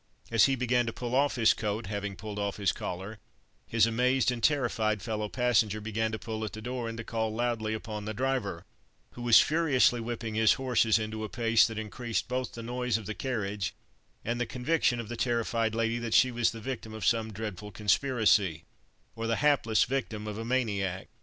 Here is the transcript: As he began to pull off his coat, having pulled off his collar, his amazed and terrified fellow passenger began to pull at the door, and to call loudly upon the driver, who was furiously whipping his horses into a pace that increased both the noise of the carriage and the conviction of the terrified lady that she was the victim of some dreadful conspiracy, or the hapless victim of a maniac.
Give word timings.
As 0.31 0.45
he 0.45 0.55
began 0.55 0.87
to 0.87 0.91
pull 0.93 1.13
off 1.13 1.35
his 1.35 1.53
coat, 1.53 1.85
having 1.85 2.15
pulled 2.15 2.39
off 2.39 2.57
his 2.57 2.71
collar, 2.71 3.19
his 3.67 3.85
amazed 3.85 4.31
and 4.31 4.41
terrified 4.41 4.99
fellow 4.99 5.29
passenger 5.29 5.79
began 5.79 6.11
to 6.11 6.17
pull 6.17 6.43
at 6.43 6.53
the 6.53 6.59
door, 6.61 6.89
and 6.89 6.97
to 6.97 7.03
call 7.03 7.31
loudly 7.31 7.75
upon 7.75 8.05
the 8.05 8.13
driver, 8.15 8.65
who 9.11 9.21
was 9.21 9.39
furiously 9.39 10.01
whipping 10.01 10.33
his 10.33 10.53
horses 10.53 10.97
into 10.97 11.23
a 11.23 11.29
pace 11.29 11.67
that 11.67 11.77
increased 11.77 12.27
both 12.27 12.53
the 12.53 12.63
noise 12.63 12.97
of 12.97 13.05
the 13.05 13.13
carriage 13.13 13.75
and 14.25 14.41
the 14.41 14.47
conviction 14.47 14.99
of 14.99 15.07
the 15.07 15.15
terrified 15.15 15.75
lady 15.75 15.99
that 15.99 16.15
she 16.15 16.31
was 16.31 16.49
the 16.49 16.59
victim 16.59 16.95
of 16.95 17.05
some 17.05 17.31
dreadful 17.31 17.69
conspiracy, 17.69 18.63
or 19.15 19.27
the 19.27 19.35
hapless 19.35 19.83
victim 19.83 20.25
of 20.27 20.35
a 20.35 20.43
maniac. 20.43 21.09